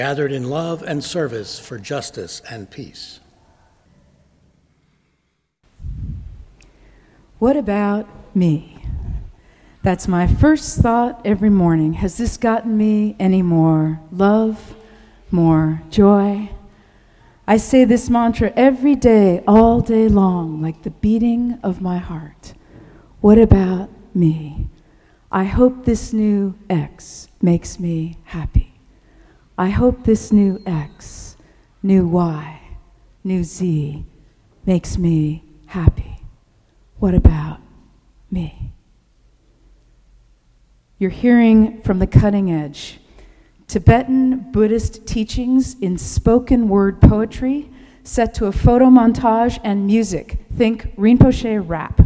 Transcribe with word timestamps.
gathered 0.00 0.32
in 0.32 0.48
love 0.48 0.82
and 0.82 1.04
service 1.04 1.58
for 1.58 1.78
justice 1.78 2.40
and 2.48 2.70
peace. 2.70 3.20
What 7.38 7.54
about 7.54 8.08
me? 8.34 8.82
That's 9.82 10.08
my 10.08 10.26
first 10.26 10.78
thought 10.78 11.20
every 11.22 11.50
morning. 11.50 11.92
Has 11.92 12.16
this 12.16 12.38
gotten 12.38 12.78
me 12.78 13.14
any 13.20 13.42
more 13.42 14.00
love, 14.10 14.74
more 15.30 15.82
joy? 15.90 16.48
I 17.46 17.58
say 17.58 17.84
this 17.84 18.08
mantra 18.08 18.54
every 18.56 18.94
day, 18.94 19.44
all 19.46 19.82
day 19.82 20.08
long, 20.08 20.62
like 20.62 20.82
the 20.82 20.96
beating 21.04 21.58
of 21.62 21.82
my 21.82 21.98
heart. 21.98 22.54
What 23.20 23.36
about 23.36 23.90
me? 24.14 24.70
I 25.30 25.44
hope 25.44 25.84
this 25.84 26.14
new 26.14 26.54
X 26.70 27.28
makes 27.42 27.78
me 27.78 28.16
happy. 28.24 28.59
I 29.60 29.68
hope 29.68 30.04
this 30.04 30.32
new 30.32 30.62
X, 30.64 31.36
new 31.82 32.06
Y, 32.06 32.62
new 33.22 33.44
Z 33.44 34.06
makes 34.64 34.96
me 34.96 35.44
happy. 35.66 36.16
What 36.98 37.12
about 37.14 37.60
me? 38.30 38.72
You're 40.96 41.10
hearing 41.10 41.82
from 41.82 41.98
the 41.98 42.06
cutting 42.06 42.50
edge 42.50 43.00
Tibetan 43.68 44.50
Buddhist 44.50 45.06
teachings 45.06 45.78
in 45.78 45.98
spoken 45.98 46.70
word 46.70 46.98
poetry 46.98 47.68
set 48.02 48.32
to 48.36 48.46
a 48.46 48.52
photo 48.52 48.86
montage 48.86 49.60
and 49.62 49.86
music. 49.86 50.38
Think 50.56 50.96
Rinpoche 50.96 51.62
rap. 51.68 52.00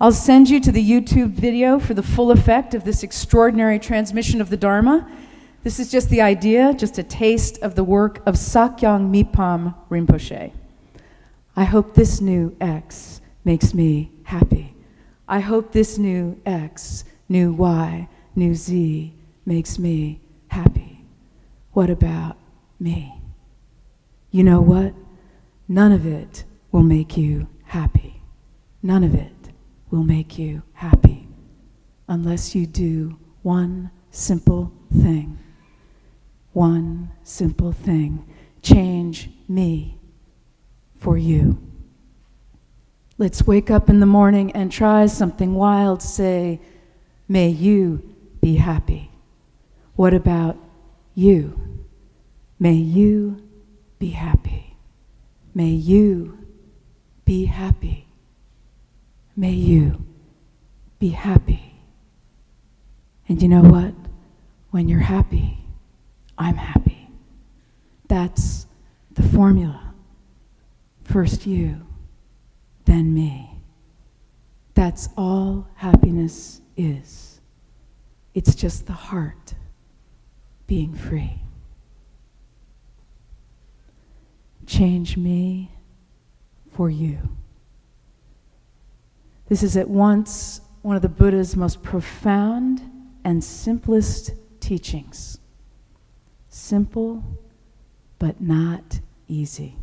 I'll 0.00 0.12
send 0.12 0.48
you 0.48 0.60
to 0.60 0.70
the 0.70 0.88
YouTube 0.88 1.30
video 1.30 1.80
for 1.80 1.94
the 1.94 2.04
full 2.04 2.30
effect 2.30 2.72
of 2.72 2.84
this 2.84 3.02
extraordinary 3.02 3.80
transmission 3.80 4.40
of 4.40 4.48
the 4.48 4.56
Dharma 4.56 5.10
this 5.62 5.78
is 5.78 5.90
just 5.90 6.08
the 6.08 6.20
idea, 6.20 6.74
just 6.74 6.98
a 6.98 7.02
taste 7.02 7.58
of 7.62 7.76
the 7.76 7.84
work 7.84 8.20
of 8.26 8.34
Sakyong 8.34 9.10
Mipam 9.12 9.74
Rinpoche. 9.88 10.52
I 11.54 11.64
hope 11.64 11.94
this 11.94 12.20
new 12.20 12.56
X 12.60 13.20
makes 13.44 13.72
me 13.72 14.10
happy. 14.24 14.74
I 15.28 15.38
hope 15.40 15.72
this 15.72 15.98
new 15.98 16.40
X, 16.44 17.04
new 17.28 17.52
Y, 17.52 18.08
new 18.34 18.54
Z 18.54 19.14
makes 19.46 19.78
me 19.78 20.20
happy. 20.48 21.04
What 21.72 21.90
about 21.90 22.38
me? 22.80 23.20
You 24.30 24.42
know 24.42 24.60
what? 24.60 24.94
None 25.68 25.92
of 25.92 26.06
it 26.06 26.44
will 26.72 26.82
make 26.82 27.16
you 27.16 27.48
happy. 27.64 28.20
None 28.82 29.04
of 29.04 29.14
it 29.14 29.32
will 29.90 30.02
make 30.02 30.38
you 30.38 30.62
happy 30.72 31.28
unless 32.08 32.54
you 32.54 32.66
do 32.66 33.16
one 33.42 33.90
simple 34.10 34.72
thing 34.90 35.38
one 36.52 37.10
simple 37.22 37.72
thing 37.72 38.26
change 38.62 39.30
me 39.48 39.98
for 40.98 41.16
you. 41.16 41.58
Let's 43.18 43.46
wake 43.46 43.70
up 43.70 43.88
in 43.88 44.00
the 44.00 44.06
morning 44.06 44.52
and 44.52 44.70
try 44.70 45.06
something 45.06 45.54
wild. 45.54 46.02
Say, 46.02 46.60
May 47.28 47.48
you 47.48 48.14
be 48.40 48.56
happy. 48.56 49.10
What 49.94 50.14
about 50.14 50.56
you? 51.14 51.58
May 52.58 52.74
you 52.74 53.42
be 53.98 54.10
happy. 54.10 54.76
May 55.54 55.70
you 55.70 56.38
be 57.24 57.44
happy. 57.44 58.06
May 59.36 59.52
you 59.52 60.04
be 60.98 61.10
happy. 61.10 61.74
And 63.28 63.40
you 63.42 63.48
know 63.48 63.62
what? 63.62 63.94
When 64.70 64.88
you're 64.88 65.00
happy, 65.00 65.61
I'm 66.38 66.56
happy. 66.56 67.08
That's 68.08 68.66
the 69.12 69.22
formula. 69.22 69.94
First 71.02 71.46
you, 71.46 71.86
then 72.84 73.12
me. 73.14 73.60
That's 74.74 75.08
all 75.16 75.68
happiness 75.74 76.60
is. 76.76 77.40
It's 78.34 78.54
just 78.54 78.86
the 78.86 78.92
heart 78.92 79.54
being 80.66 80.94
free. 80.94 81.42
Change 84.66 85.16
me 85.16 85.70
for 86.70 86.88
you. 86.88 87.18
This 89.48 89.62
is 89.62 89.76
at 89.76 89.88
once 89.88 90.62
one 90.80 90.96
of 90.96 91.02
the 91.02 91.08
Buddha's 91.08 91.56
most 91.56 91.82
profound 91.82 92.80
and 93.24 93.44
simplest 93.44 94.32
teachings. 94.60 95.38
Simple, 96.54 97.24
but 98.18 98.42
not 98.42 99.00
easy. 99.26 99.74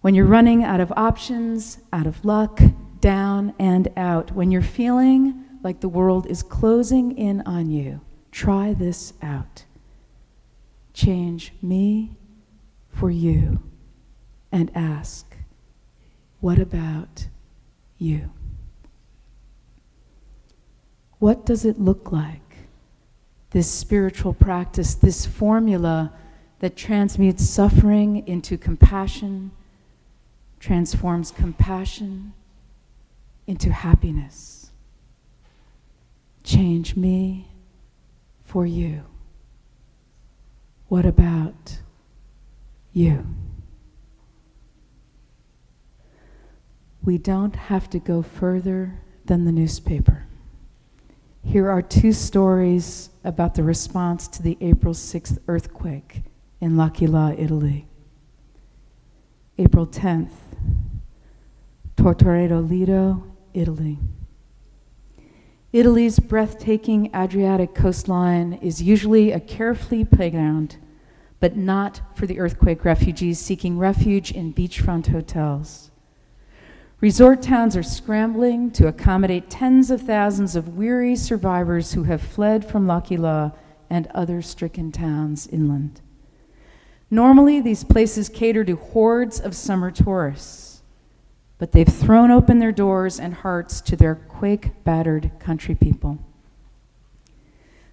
When 0.00 0.14
you're 0.14 0.24
running 0.24 0.64
out 0.64 0.80
of 0.80 0.90
options, 0.96 1.80
out 1.92 2.06
of 2.06 2.24
luck, 2.24 2.62
down 3.00 3.52
and 3.58 3.88
out, 3.94 4.32
when 4.32 4.50
you're 4.50 4.62
feeling 4.62 5.44
like 5.62 5.80
the 5.80 5.88
world 5.90 6.26
is 6.28 6.42
closing 6.42 7.12
in 7.12 7.42
on 7.42 7.68
you, 7.68 8.00
try 8.32 8.72
this 8.72 9.12
out. 9.20 9.66
Change 10.94 11.52
me 11.60 12.16
for 12.88 13.10
you 13.10 13.62
and 14.50 14.70
ask, 14.74 15.36
What 16.40 16.58
about 16.58 17.28
you? 17.98 18.30
What 21.18 21.44
does 21.44 21.66
it 21.66 21.78
look 21.78 22.10
like? 22.10 22.45
This 23.56 23.70
spiritual 23.70 24.34
practice, 24.34 24.94
this 24.94 25.24
formula 25.24 26.12
that 26.58 26.76
transmutes 26.76 27.48
suffering 27.48 28.22
into 28.28 28.58
compassion, 28.58 29.50
transforms 30.60 31.30
compassion 31.30 32.34
into 33.46 33.72
happiness. 33.72 34.72
Change 36.44 36.96
me 36.96 37.48
for 38.44 38.66
you. 38.66 39.04
What 40.88 41.06
about 41.06 41.78
you? 42.92 43.24
We 47.02 47.16
don't 47.16 47.56
have 47.56 47.88
to 47.88 47.98
go 47.98 48.20
further 48.20 49.00
than 49.24 49.46
the 49.46 49.52
newspaper. 49.52 50.25
Here 51.46 51.70
are 51.70 51.80
two 51.80 52.10
stories 52.12 53.08
about 53.22 53.54
the 53.54 53.62
response 53.62 54.26
to 54.28 54.42
the 54.42 54.58
April 54.60 54.92
6th 54.92 55.38
earthquake 55.46 56.24
in 56.60 56.76
L'Aquila, 56.76 57.36
Italy. 57.38 57.86
April 59.56 59.86
10th, 59.86 60.32
Tortoreto 61.96 62.68
Lido, 62.68 63.22
Italy. 63.54 64.00
Italy's 65.72 66.18
breathtaking 66.18 67.10
Adriatic 67.14 67.76
coastline 67.76 68.54
is 68.54 68.82
usually 68.82 69.30
a 69.30 69.38
carefree 69.38 70.04
playground, 70.04 70.78
but 71.38 71.56
not 71.56 72.00
for 72.16 72.26
the 72.26 72.40
earthquake 72.40 72.84
refugees 72.84 73.38
seeking 73.38 73.78
refuge 73.78 74.32
in 74.32 74.52
beachfront 74.52 75.06
hotels. 75.06 75.92
Resort 77.00 77.42
towns 77.42 77.76
are 77.76 77.82
scrambling 77.82 78.70
to 78.70 78.88
accommodate 78.88 79.50
tens 79.50 79.90
of 79.90 80.00
thousands 80.00 80.56
of 80.56 80.76
weary 80.76 81.14
survivors 81.14 81.92
who 81.92 82.04
have 82.04 82.22
fled 82.22 82.64
from 82.64 82.88
L'Aquila 82.88 83.54
and 83.90 84.06
other 84.08 84.40
stricken 84.40 84.90
towns 84.90 85.46
inland. 85.46 86.00
Normally, 87.10 87.60
these 87.60 87.84
places 87.84 88.30
cater 88.30 88.64
to 88.64 88.76
hordes 88.76 89.38
of 89.38 89.54
summer 89.54 89.90
tourists, 89.90 90.82
but 91.58 91.72
they've 91.72 91.86
thrown 91.86 92.30
open 92.30 92.60
their 92.60 92.72
doors 92.72 93.20
and 93.20 93.34
hearts 93.34 93.82
to 93.82 93.94
their 93.94 94.14
quake 94.14 94.82
battered 94.82 95.30
country 95.38 95.74
people. 95.74 96.18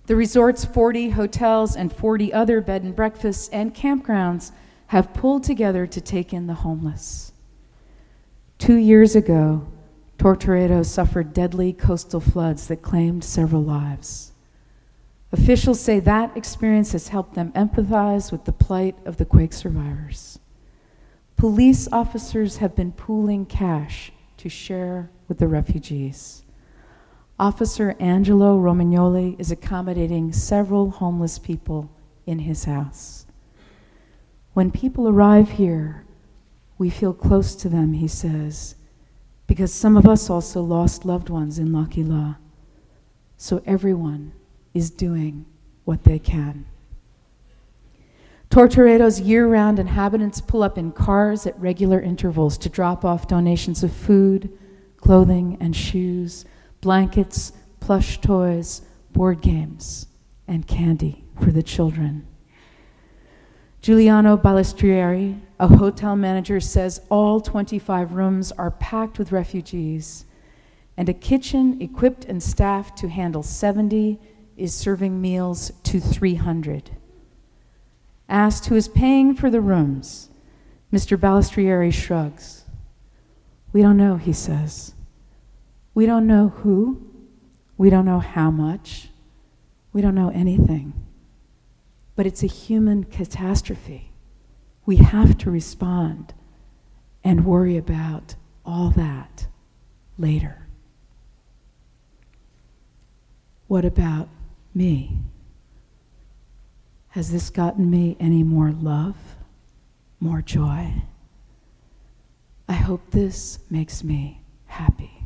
The 0.05 0.15
resort's 0.15 0.63
40 0.63 1.09
hotels 1.09 1.75
and 1.75 1.93
40 1.93 2.31
other 2.31 2.61
bed 2.61 2.83
and 2.83 2.95
breakfasts 2.95 3.49
and 3.49 3.75
campgrounds 3.75 4.53
have 4.87 5.13
pulled 5.13 5.43
together 5.43 5.85
to 5.87 5.99
take 5.99 6.33
in 6.33 6.47
the 6.47 6.53
homeless. 6.55 7.32
Two 8.57 8.75
years 8.75 9.15
ago, 9.15 9.67
Tortoreto 10.17 10.85
suffered 10.85 11.33
deadly 11.33 11.73
coastal 11.73 12.19
floods 12.19 12.67
that 12.67 12.81
claimed 12.81 13.23
several 13.23 13.61
lives. 13.61 14.31
Officials 15.31 15.79
say 15.79 15.99
that 15.99 16.37
experience 16.37 16.91
has 16.91 17.07
helped 17.07 17.33
them 17.33 17.51
empathize 17.53 18.31
with 18.31 18.45
the 18.45 18.53
plight 18.53 18.95
of 19.05 19.17
the 19.17 19.25
quake 19.25 19.51
survivors. 19.51 20.39
Police 21.35 21.89
officers 21.91 22.57
have 22.57 22.75
been 22.75 22.91
pooling 22.91 23.45
cash 23.45 24.11
to 24.37 24.47
share 24.47 25.09
with 25.27 25.39
the 25.39 25.47
refugees. 25.47 26.43
Officer 27.39 27.95
Angelo 27.99 28.57
Romagnoli 28.59 29.37
is 29.39 29.51
accommodating 29.51 30.31
several 30.31 30.91
homeless 30.91 31.39
people 31.39 31.89
in 32.27 32.39
his 32.39 32.65
house. 32.65 33.25
When 34.53 34.71
people 34.71 35.09
arrive 35.09 35.49
here, 35.49 36.05
we 36.77 36.89
feel 36.89 37.13
close 37.13 37.55
to 37.55 37.69
them, 37.69 37.93
he 37.93 38.07
says, 38.07 38.75
because 39.47 39.73
some 39.73 39.95
of 39.95 40.07
us 40.07 40.29
also 40.29 40.61
lost 40.61 41.05
loved 41.05 41.29
ones 41.29 41.59
in 41.59 41.77
L'Aquila. 41.77 42.39
So 43.37 43.61
everyone 43.65 44.33
is 44.73 44.89
doing 44.89 45.45
what 45.83 46.03
they 46.03 46.19
can. 46.19 46.65
Tortoreto's 48.49 49.19
year 49.19 49.47
round 49.47 49.79
inhabitants 49.79 50.39
pull 50.39 50.61
up 50.61 50.77
in 50.77 50.91
cars 50.91 51.47
at 51.47 51.59
regular 51.59 51.99
intervals 51.99 52.57
to 52.59 52.69
drop 52.69 53.03
off 53.03 53.27
donations 53.27 53.83
of 53.83 53.91
food, 53.91 54.55
clothing, 54.97 55.57
and 55.59 55.75
shoes, 55.75 56.45
blankets, 56.79 57.53
plush 57.79 58.21
toys, 58.21 58.83
board 59.11 59.41
games, 59.41 60.07
and 60.47 60.67
candy 60.67 61.25
for 61.41 61.51
the 61.51 61.63
children. 61.63 62.27
Giuliano 63.83 64.37
Balestrieri, 64.37 65.41
a 65.59 65.67
hotel 65.67 66.15
manager, 66.15 66.61
says 66.61 67.01
all 67.09 67.41
25 67.41 68.13
rooms 68.13 68.53
are 68.53 68.71
packed 68.71 69.19
with 69.19 69.33
refugees, 69.33 70.23
and 70.95 71.09
a 71.09 71.13
kitchen 71.13 71.81
equipped 71.81 72.23
and 72.23 72.41
staffed 72.41 72.97
to 72.99 73.09
handle 73.09 73.43
70 73.43 74.21
is 74.55 74.73
serving 74.73 75.19
meals 75.19 75.73
to 75.83 75.99
300. 75.99 76.91
Asked 78.29 78.67
who 78.67 78.75
is 78.77 78.87
paying 78.87 79.35
for 79.35 79.49
the 79.49 79.59
rooms, 79.59 80.29
Mr. 80.93 81.17
Balestrieri 81.17 81.91
shrugs. 81.91 82.63
We 83.73 83.81
don't 83.81 83.97
know, 83.97 84.15
he 84.15 84.31
says. 84.31 84.93
We 85.93 86.05
don't 86.05 86.25
know 86.25 86.53
who. 86.59 87.05
We 87.75 87.89
don't 87.89 88.05
know 88.05 88.19
how 88.19 88.49
much. 88.49 89.09
We 89.91 90.01
don't 90.01 90.15
know 90.15 90.29
anything. 90.29 91.02
But 92.15 92.25
it's 92.25 92.43
a 92.43 92.47
human 92.47 93.05
catastrophe. 93.05 94.11
We 94.85 94.97
have 94.97 95.37
to 95.39 95.51
respond 95.51 96.33
and 97.23 97.45
worry 97.45 97.77
about 97.77 98.35
all 98.65 98.91
that 98.91 99.47
later. 100.17 100.67
What 103.67 103.85
about 103.85 104.29
me? 104.73 105.19
Has 107.09 107.31
this 107.31 107.49
gotten 107.49 107.89
me 107.89 108.17
any 108.19 108.43
more 108.43 108.71
love, 108.71 109.15
more 110.19 110.41
joy? 110.41 111.03
I 112.67 112.73
hope 112.73 113.11
this 113.11 113.59
makes 113.69 114.03
me 114.03 114.41
happy. 114.65 115.25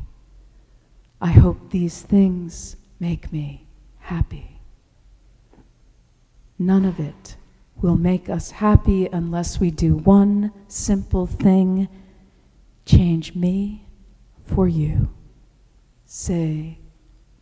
I 1.20 1.32
hope 1.32 1.70
these 1.70 2.02
things 2.02 2.76
make 3.00 3.32
me 3.32 3.66
happy. 3.98 4.57
None 6.58 6.84
of 6.84 6.98
it 6.98 7.36
will 7.80 7.96
make 7.96 8.28
us 8.28 8.50
happy 8.50 9.06
unless 9.06 9.60
we 9.60 9.70
do 9.70 9.94
one 9.94 10.52
simple 10.66 11.26
thing 11.26 11.88
change 12.84 13.34
me 13.34 13.86
for 14.44 14.66
you. 14.66 15.08
Say, 16.06 16.78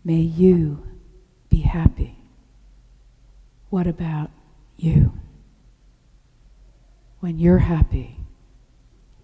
may 0.04 0.20
you 0.20 0.86
be 1.48 1.60
happy. 1.60 2.18
What 3.70 3.86
about 3.86 4.30
you? 4.76 5.12
When 7.20 7.38
you're 7.38 7.58
happy, 7.58 8.16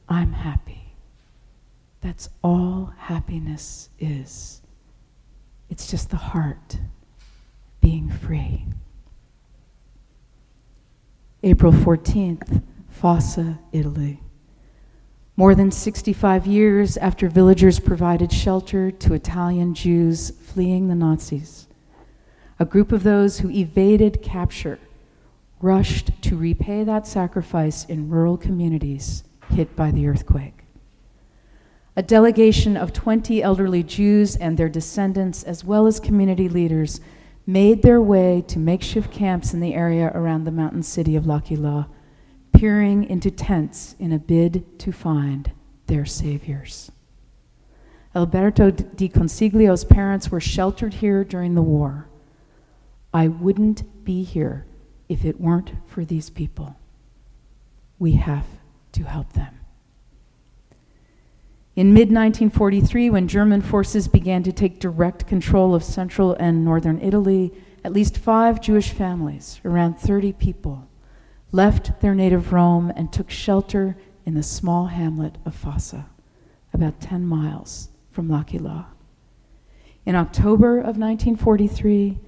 I'm 0.08 0.32
happy. 0.32 0.94
That's 2.00 2.28
all 2.42 2.94
happiness 2.96 3.90
is. 3.98 4.62
It's 5.68 5.90
just 5.90 6.10
the 6.10 6.16
heart 6.16 6.78
being 7.80 8.10
free. 8.10 8.66
April 11.44 11.72
14th, 11.72 12.62
Fossa, 12.88 13.58
Italy. 13.72 14.20
More 15.36 15.56
than 15.56 15.72
65 15.72 16.46
years 16.46 16.96
after 16.96 17.28
villagers 17.28 17.80
provided 17.80 18.32
shelter 18.32 18.92
to 18.92 19.14
Italian 19.14 19.74
Jews 19.74 20.30
fleeing 20.30 20.86
the 20.86 20.94
Nazis, 20.94 21.66
a 22.60 22.64
group 22.64 22.92
of 22.92 23.02
those 23.02 23.40
who 23.40 23.50
evaded 23.50 24.22
capture 24.22 24.78
rushed 25.60 26.12
to 26.22 26.36
repay 26.36 26.84
that 26.84 27.08
sacrifice 27.08 27.84
in 27.86 28.08
rural 28.08 28.36
communities 28.36 29.24
hit 29.50 29.74
by 29.74 29.90
the 29.90 30.06
earthquake. 30.06 30.62
A 31.96 32.04
delegation 32.04 32.76
of 32.76 32.92
20 32.92 33.42
elderly 33.42 33.82
Jews 33.82 34.36
and 34.36 34.56
their 34.56 34.68
descendants, 34.68 35.42
as 35.42 35.64
well 35.64 35.88
as 35.88 35.98
community 35.98 36.48
leaders, 36.48 37.00
made 37.46 37.82
their 37.82 38.00
way 38.00 38.42
to 38.48 38.58
makeshift 38.58 39.10
camps 39.12 39.52
in 39.52 39.60
the 39.60 39.74
area 39.74 40.10
around 40.14 40.44
the 40.44 40.50
mountain 40.50 40.82
city 40.82 41.16
of 41.16 41.26
L'Aquila, 41.26 41.88
peering 42.52 43.04
into 43.04 43.30
tents 43.30 43.96
in 43.98 44.12
a 44.12 44.18
bid 44.18 44.78
to 44.78 44.92
find 44.92 45.52
their 45.86 46.04
saviors. 46.04 46.92
Alberto 48.14 48.70
di 48.70 49.08
Consiglio's 49.08 49.84
parents 49.84 50.30
were 50.30 50.40
sheltered 50.40 50.94
here 50.94 51.24
during 51.24 51.54
the 51.54 51.62
war. 51.62 52.08
I 53.12 53.28
wouldn't 53.28 54.04
be 54.04 54.22
here 54.22 54.66
if 55.08 55.24
it 55.24 55.40
weren't 55.40 55.72
for 55.86 56.04
these 56.04 56.30
people. 56.30 56.76
We 57.98 58.12
have 58.12 58.46
to 58.92 59.04
help 59.04 59.32
them. 59.32 59.61
In 61.74 61.94
mid 61.94 62.10
1943, 62.10 63.08
when 63.08 63.26
German 63.26 63.62
forces 63.62 64.06
began 64.06 64.42
to 64.42 64.52
take 64.52 64.78
direct 64.78 65.26
control 65.26 65.74
of 65.74 65.82
central 65.82 66.34
and 66.34 66.62
northern 66.62 67.00
Italy, 67.00 67.50
at 67.82 67.94
least 67.94 68.19
five 68.19 68.60
Jewish 68.60 68.90
families, 68.90 69.58
around 69.64 69.94
30 69.94 70.34
people, 70.34 70.86
left 71.50 72.00
their 72.00 72.14
native 72.14 72.52
Rome 72.52 72.92
and 72.94 73.10
took 73.10 73.30
shelter 73.30 73.96
in 74.26 74.34
the 74.34 74.42
small 74.42 74.86
hamlet 74.86 75.38
of 75.46 75.54
Fossa, 75.54 76.10
about 76.74 77.00
10 77.00 77.24
miles 77.24 77.88
from 78.10 78.30
L'Aquila. 78.30 78.88
In 80.04 80.14
October 80.14 80.76
of 80.76 80.98
1943, 80.98 82.19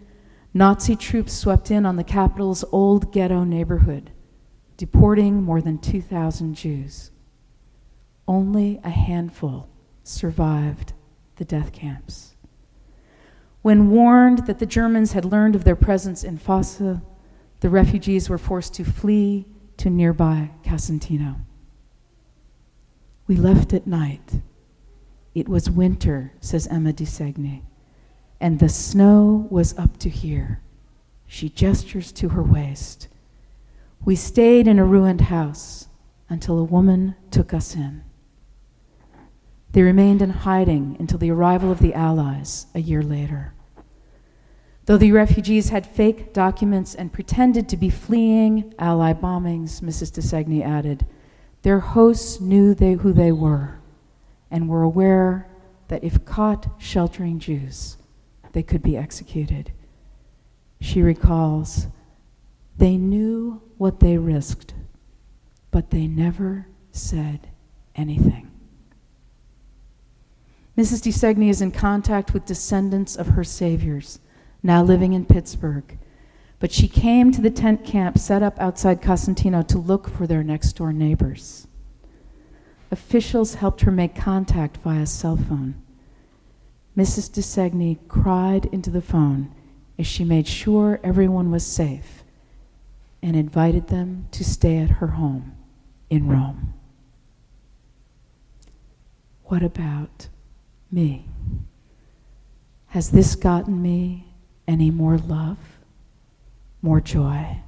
Nazi 0.54 0.96
troops 0.96 1.34
swept 1.34 1.70
in 1.70 1.84
on 1.84 1.96
the 1.96 2.04
capital's 2.04 2.64
old 2.72 3.12
ghetto 3.12 3.44
neighborhood, 3.44 4.10
deporting 4.78 5.42
more 5.42 5.60
than 5.60 5.76
2,000 5.76 6.54
Jews. 6.54 7.10
Only 8.26 8.80
a 8.82 8.90
handful 8.90 9.68
survived 10.02 10.92
the 11.36 11.44
death 11.44 11.72
camps. 11.72 12.34
When 13.62 13.90
warned 13.90 14.46
that 14.46 14.58
the 14.58 14.66
Germans 14.66 15.12
had 15.12 15.24
learned 15.24 15.56
of 15.56 15.64
their 15.64 15.76
presence 15.76 16.22
in 16.22 16.38
Fossa, 16.38 17.02
the 17.60 17.70
refugees 17.70 18.28
were 18.28 18.38
forced 18.38 18.74
to 18.74 18.84
flee 18.84 19.46
to 19.78 19.90
nearby 19.90 20.50
Casentino. 20.62 21.36
We 23.26 23.36
left 23.36 23.72
at 23.72 23.86
night. 23.86 24.42
It 25.34 25.48
was 25.48 25.70
winter, 25.70 26.32
says 26.40 26.66
Emma 26.66 26.92
de 26.92 27.04
Segni, 27.04 27.62
and 28.40 28.58
the 28.58 28.68
snow 28.68 29.48
was 29.50 29.76
up 29.78 29.96
to 29.98 30.10
here. 30.10 30.60
She 31.26 31.48
gestures 31.48 32.12
to 32.12 32.30
her 32.30 32.42
waist. 32.42 33.08
We 34.04 34.14
stayed 34.14 34.68
in 34.68 34.78
a 34.78 34.84
ruined 34.84 35.22
house 35.22 35.88
until 36.28 36.58
a 36.58 36.64
woman 36.64 37.16
took 37.30 37.54
us 37.54 37.74
in. 37.74 38.02
They 39.74 39.82
remained 39.82 40.22
in 40.22 40.30
hiding 40.30 40.96
until 41.00 41.18
the 41.18 41.32
arrival 41.32 41.72
of 41.72 41.80
the 41.80 41.94
Allies 41.94 42.68
a 42.76 42.80
year 42.80 43.02
later. 43.02 43.54
Though 44.86 44.96
the 44.96 45.10
refugees 45.10 45.70
had 45.70 45.84
fake 45.84 46.32
documents 46.32 46.94
and 46.94 47.12
pretended 47.12 47.68
to 47.68 47.76
be 47.76 47.90
fleeing 47.90 48.72
Allied 48.78 49.20
bombings, 49.20 49.80
Mrs. 49.80 50.12
de 50.12 50.20
Segni 50.20 50.64
added, 50.64 51.04
their 51.62 51.80
hosts 51.80 52.40
knew 52.40 52.72
they, 52.72 52.92
who 52.92 53.12
they 53.12 53.32
were 53.32 53.80
and 54.48 54.68
were 54.68 54.84
aware 54.84 55.48
that 55.88 56.04
if 56.04 56.24
caught 56.24 56.68
sheltering 56.78 57.40
Jews, 57.40 57.96
they 58.52 58.62
could 58.62 58.82
be 58.82 58.96
executed. 58.96 59.72
She 60.80 61.02
recalls, 61.02 61.88
they 62.76 62.96
knew 62.96 63.60
what 63.76 63.98
they 63.98 64.18
risked, 64.18 64.72
but 65.72 65.90
they 65.90 66.06
never 66.06 66.68
said 66.92 67.48
anything. 67.96 68.53
Mrs. 70.76 71.02
de 71.02 71.10
Segni 71.10 71.48
is 71.48 71.62
in 71.62 71.70
contact 71.70 72.34
with 72.34 72.46
descendants 72.46 73.14
of 73.14 73.28
her 73.28 73.44
saviors, 73.44 74.18
now 74.62 74.82
living 74.82 75.12
in 75.12 75.24
Pittsburgh. 75.24 75.98
But 76.58 76.72
she 76.72 76.88
came 76.88 77.30
to 77.30 77.40
the 77.40 77.50
tent 77.50 77.84
camp 77.84 78.18
set 78.18 78.42
up 78.42 78.58
outside 78.58 79.00
Casentino 79.00 79.62
to 79.62 79.78
look 79.78 80.08
for 80.08 80.26
their 80.26 80.42
next 80.42 80.72
door 80.72 80.92
neighbors. 80.92 81.68
Officials 82.90 83.54
helped 83.54 83.82
her 83.82 83.92
make 83.92 84.14
contact 84.16 84.78
via 84.78 85.06
cell 85.06 85.36
phone. 85.36 85.80
Mrs. 86.96 87.32
de 87.32 87.40
Segni 87.40 87.98
cried 88.08 88.66
into 88.66 88.90
the 88.90 89.02
phone, 89.02 89.54
as 89.98 90.06
she 90.06 90.24
made 90.24 90.48
sure 90.48 91.00
everyone 91.04 91.50
was 91.50 91.64
safe 91.64 92.24
and 93.22 93.36
invited 93.36 93.88
them 93.88 94.28
to 94.32 94.44
stay 94.44 94.78
at 94.78 94.90
her 94.90 95.08
home 95.08 95.56
in 96.10 96.28
Rome. 96.28 96.74
What 99.44 99.62
about 99.62 100.28
me? 100.94 101.26
Has 102.88 103.10
this 103.10 103.34
gotten 103.34 103.82
me 103.82 104.32
any 104.68 104.90
more 104.90 105.18
love, 105.18 105.58
more 106.80 107.00
joy? 107.00 107.58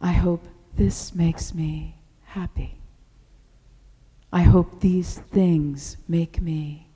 I 0.00 0.12
hope 0.12 0.46
this 0.76 1.14
makes 1.14 1.52
me 1.52 1.96
happy. 2.22 2.78
I 4.32 4.42
hope 4.42 4.80
these 4.80 5.18
things 5.18 5.96
make 6.08 6.40
me 6.40 6.88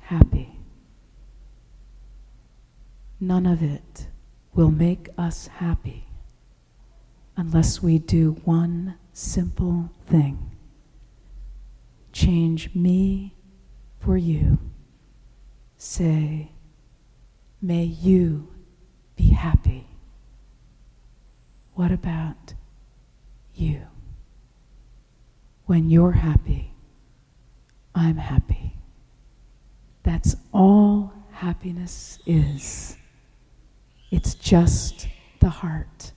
happy. 0.00 0.58
None 3.20 3.46
of 3.46 3.62
it 3.62 4.08
will 4.54 4.70
make 4.70 5.08
us 5.18 5.46
happy 5.46 6.04
unless 7.36 7.82
we 7.82 7.98
do 7.98 8.32
one 8.44 8.94
simple 9.12 9.90
thing 10.06 10.56
change 12.16 12.74
me 12.74 13.35
for 14.06 14.16
you. 14.16 14.56
Say, 15.76 16.52
may 17.60 17.82
you 17.82 18.48
be 19.16 19.30
happy. 19.30 19.88
What 21.74 21.90
about 21.90 22.54
you? 23.52 23.82
When 25.64 25.90
you're 25.90 26.12
happy, 26.12 26.72
I'm 27.96 28.16
happy. 28.16 28.76
That's 30.04 30.36
all 30.52 31.12
happiness 31.32 32.20
is. 32.24 32.96
It's 34.12 34.34
just 34.34 35.08
the 35.40 35.48
heart 35.48 36.12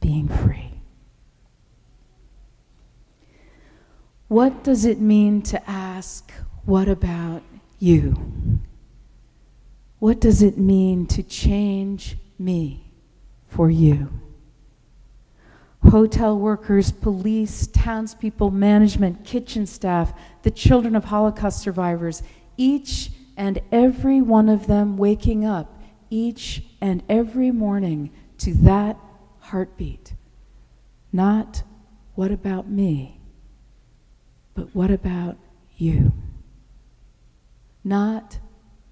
being 0.00 0.28
free. 0.28 0.70
What 4.28 4.62
does 4.62 4.84
it 4.84 5.00
mean 5.00 5.42
to 5.42 5.68
ask, 5.68 6.32
What 6.64 6.88
about 6.88 7.42
you? 7.78 8.60
What 9.98 10.20
does 10.20 10.42
it 10.42 10.58
mean 10.58 11.06
to 11.08 11.22
change 11.22 12.16
me 12.38 12.92
for 13.48 13.70
you? 13.70 14.10
Hotel 15.90 16.38
workers, 16.38 16.92
police, 16.92 17.66
townspeople, 17.66 18.50
management, 18.50 19.24
kitchen 19.24 19.66
staff, 19.66 20.12
the 20.42 20.50
children 20.50 20.94
of 20.94 21.06
Holocaust 21.06 21.60
survivors, 21.60 22.22
each 22.56 23.10
and 23.36 23.60
every 23.72 24.20
one 24.20 24.48
of 24.48 24.66
them 24.66 24.96
waking 24.96 25.44
up 25.44 25.82
each 26.12 26.62
and 26.78 27.02
every 27.08 27.50
morning 27.50 28.10
to 28.36 28.52
that 28.52 28.98
heartbeat. 29.40 30.12
Not, 31.10 31.62
what 32.14 32.30
about 32.30 32.68
me? 32.68 33.18
But 34.54 34.74
what 34.74 34.90
about 34.90 35.38
you? 35.76 36.12
Not, 37.84 38.38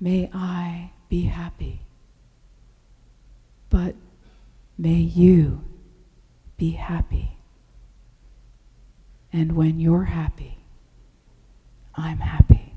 may 0.01 0.31
I 0.33 0.93
be 1.09 1.23
happy, 1.23 1.83
but 3.69 3.95
may 4.77 4.95
you 4.95 5.65
be 6.57 6.73
happy. 6.73 7.37
And 9.33 9.55
when 9.55 9.79
you're 9.79 10.05
happy, 10.05 10.59
I'm 11.95 12.19
happy. 12.19 12.75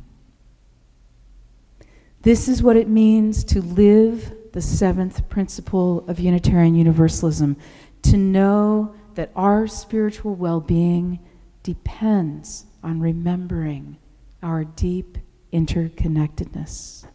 This 2.22 2.48
is 2.48 2.62
what 2.62 2.78
it 2.78 2.88
means 2.88 3.44
to 3.46 3.62
live 3.62 4.34
the 4.54 4.62
seventh 4.62 5.28
principle 5.30 6.06
of 6.08 6.20
Unitarian 6.20 6.76
Universalism 6.76 7.58
to 8.04 8.18
know 8.18 8.94
that 9.16 9.32
our 9.36 9.68
spiritual 9.68 10.36
well 10.36 10.60
being 10.60 11.20
depends 11.64 12.66
on 12.84 13.00
remembering 13.00 13.98
our 14.44 14.64
deep 14.64 15.18
interconnectedness. 15.54 17.06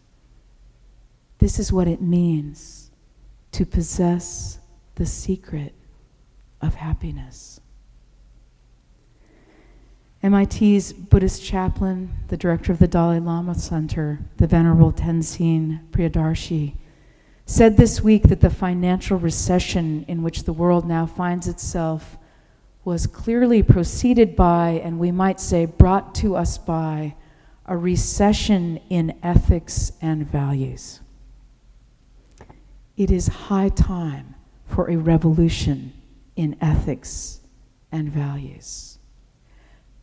This 1.39 1.59
is 1.59 1.71
what 1.71 1.87
it 1.87 2.01
means 2.01 2.91
to 3.51 3.65
possess 3.65 4.59
the 4.95 5.05
secret 5.05 5.73
of 6.61 6.75
happiness. 6.75 7.59
MIT's 10.21 10.91
Buddhist 10.91 11.43
chaplain, 11.43 12.11
the 12.27 12.35
director 12.35 12.73
of 12.73 12.79
the 12.79 12.87
Dalai 12.87 13.19
Lama 13.19 13.55
Center, 13.55 14.19
the 14.35 14.47
Venerable 14.47 14.91
Tenzin 14.91 15.79
Priyadarshi, 15.91 16.73
said 17.45 17.77
this 17.77 18.01
week 18.01 18.23
that 18.23 18.41
the 18.41 18.49
financial 18.49 19.17
recession 19.17 20.03
in 20.07 20.21
which 20.21 20.43
the 20.43 20.53
world 20.53 20.85
now 20.85 21.05
finds 21.05 21.47
itself 21.47 22.17
was 22.83 23.07
clearly 23.07 23.63
proceeded 23.63 24.35
by, 24.35 24.81
and 24.83 24.99
we 24.99 25.11
might 25.11 25.39
say 25.39 25.65
brought 25.65 26.13
to 26.15 26.35
us 26.35 26.57
by, 26.57 27.15
a 27.69 27.77
recession 27.77 28.81
in 28.89 29.15
ethics 29.21 29.91
and 30.01 30.25
values. 30.25 31.01
It 32.97 33.11
is 33.11 33.27
high 33.27 33.69
time 33.69 34.33
for 34.65 34.89
a 34.89 34.97
revolution 34.97 35.93
in 36.35 36.57
ethics 36.59 37.41
and 37.91 38.11
values. 38.11 38.97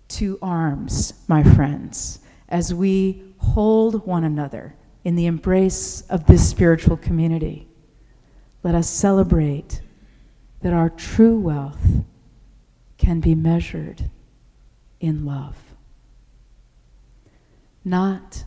To 0.08 0.38
arms, 0.40 1.14
my 1.26 1.42
friends, 1.42 2.20
as 2.48 2.72
we 2.72 3.34
hold 3.38 4.06
one 4.06 4.22
another 4.22 4.76
in 5.02 5.16
the 5.16 5.26
embrace 5.26 6.02
of 6.02 6.26
this 6.26 6.48
spiritual 6.48 6.96
community. 6.96 7.66
Let 8.62 8.76
us 8.76 8.88
celebrate 8.88 9.80
that 10.62 10.72
our 10.72 10.90
true 10.90 11.38
wealth 11.38 12.04
can 12.96 13.18
be 13.18 13.34
measured 13.34 14.08
in 15.00 15.26
love. 15.26 15.65
Not 17.86 18.42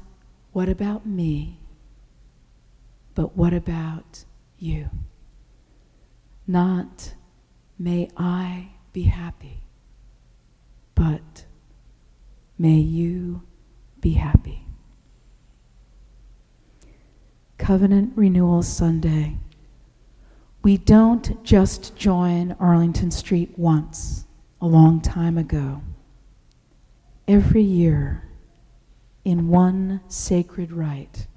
what 0.51 0.67
about 0.67 1.05
me, 1.05 1.61
but 3.15 3.37
what 3.37 3.53
about 3.53 4.25
you? 4.57 4.89
Not 6.45 7.13
may 7.77 8.09
I 8.17 8.71
be 8.91 9.03
happy, 9.03 9.63
but 10.93 11.45
may 12.57 12.79
you 12.79 13.43
be 14.01 14.11
happy. 14.11 14.65
Covenant 17.57 18.11
Renewal 18.17 18.61
Sunday. 18.61 19.37
We 20.63 20.75
don't 20.75 21.41
just 21.45 21.95
join 21.95 22.57
Arlington 22.59 23.09
Street 23.09 23.57
once 23.57 24.25
a 24.59 24.67
long 24.67 24.99
time 24.99 25.37
ago. 25.37 25.81
Every 27.25 27.63
year, 27.63 28.28
in 29.23 29.47
one 29.47 30.01
sacred 30.07 30.71
rite, 30.71 31.27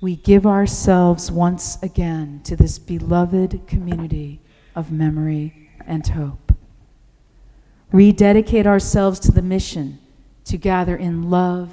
we 0.00 0.16
give 0.16 0.46
ourselves 0.46 1.30
once 1.30 1.80
again 1.82 2.40
to 2.44 2.56
this 2.56 2.78
beloved 2.78 3.66
community 3.66 4.40
of 4.74 4.90
memory 4.90 5.70
and 5.86 6.06
hope. 6.06 6.52
Rededicate 7.92 8.66
ourselves 8.66 9.18
to 9.20 9.32
the 9.32 9.42
mission 9.42 9.98
to 10.44 10.56
gather 10.56 10.96
in 10.96 11.28
love, 11.28 11.70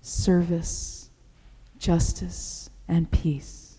service, 0.00 1.10
justice, 1.78 2.70
and 2.86 3.10
peace. 3.10 3.78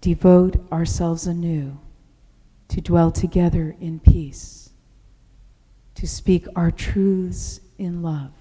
Devote 0.00 0.56
ourselves 0.70 1.26
anew 1.26 1.78
to 2.68 2.80
dwell 2.80 3.10
together 3.10 3.74
in 3.80 3.98
peace 3.98 4.66
to 5.96 6.06
speak 6.06 6.46
our 6.54 6.70
truths 6.70 7.60
in 7.78 8.02
love, 8.02 8.32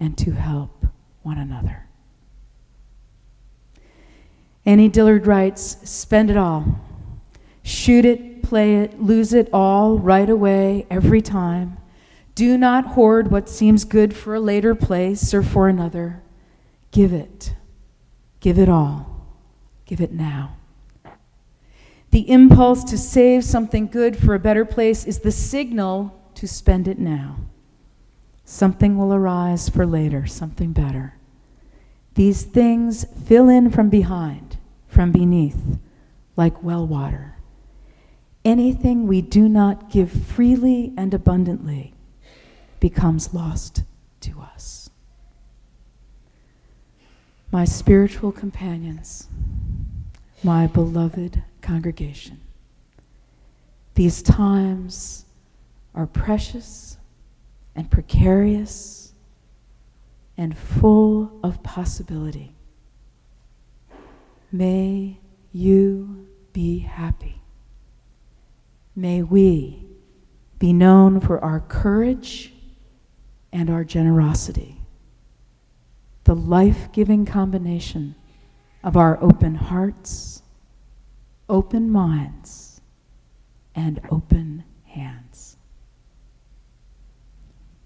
and 0.00 0.16
to 0.18 0.32
help 0.32 0.86
one 1.22 1.38
another. 1.38 1.86
Annie 4.64 4.88
Dillard 4.88 5.26
writes 5.26 5.76
Spend 5.84 6.30
it 6.30 6.36
all. 6.36 6.80
Shoot 7.62 8.04
it, 8.04 8.42
play 8.42 8.76
it, 8.76 9.00
lose 9.00 9.32
it 9.32 9.48
all 9.52 9.98
right 9.98 10.28
away, 10.28 10.86
every 10.90 11.20
time. 11.20 11.76
Do 12.34 12.56
not 12.56 12.86
hoard 12.86 13.30
what 13.30 13.48
seems 13.48 13.84
good 13.84 14.16
for 14.16 14.34
a 14.34 14.40
later 14.40 14.74
place 14.74 15.34
or 15.34 15.42
for 15.42 15.68
another. 15.68 16.22
Give 16.90 17.12
it. 17.12 17.54
Give 18.40 18.58
it 18.58 18.68
all. 18.68 19.26
Give 19.84 20.00
it 20.00 20.12
now. 20.12 20.56
The 22.10 22.28
impulse 22.30 22.82
to 22.84 22.98
save 22.98 23.44
something 23.44 23.86
good 23.86 24.16
for 24.16 24.34
a 24.34 24.40
better 24.40 24.64
place 24.64 25.04
is 25.04 25.20
the 25.20 25.30
signal 25.30 26.18
to 26.34 26.48
spend 26.48 26.88
it 26.88 26.98
now. 26.98 27.36
Something 28.50 28.98
will 28.98 29.14
arise 29.14 29.68
for 29.68 29.86
later, 29.86 30.26
something 30.26 30.72
better. 30.72 31.14
These 32.14 32.42
things 32.42 33.04
fill 33.24 33.48
in 33.48 33.70
from 33.70 33.88
behind, 33.90 34.56
from 34.88 35.12
beneath, 35.12 35.78
like 36.36 36.60
well 36.60 36.84
water. 36.84 37.36
Anything 38.44 39.06
we 39.06 39.22
do 39.22 39.48
not 39.48 39.88
give 39.88 40.10
freely 40.10 40.92
and 40.96 41.14
abundantly 41.14 41.94
becomes 42.80 43.32
lost 43.32 43.84
to 44.22 44.40
us. 44.40 44.90
my 47.52 47.64
spiritual 47.64 48.32
companions, 48.32 49.28
my 50.42 50.66
beloved 50.66 51.44
congregation. 51.62 52.40
These 53.94 54.22
times 54.22 55.24
are 55.94 56.06
precious 56.06 56.89
and 57.74 57.90
precarious 57.90 59.12
and 60.36 60.56
full 60.56 61.38
of 61.42 61.62
possibility. 61.62 62.54
May 64.52 65.20
you 65.52 66.26
be 66.52 66.80
happy. 66.80 67.40
May 68.96 69.22
we 69.22 69.84
be 70.58 70.72
known 70.72 71.20
for 71.20 71.42
our 71.42 71.60
courage 71.60 72.52
and 73.52 73.70
our 73.70 73.84
generosity 73.84 74.80
the 76.24 76.34
life 76.36 76.92
giving 76.92 77.24
combination 77.24 78.14
of 78.84 78.96
our 78.96 79.20
open 79.22 79.54
hearts, 79.54 80.42
open 81.48 81.90
minds, 81.90 82.80
and 83.74 84.00
open 84.10 84.62
hands. 84.84 85.29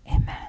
Amen. 0.07 0.44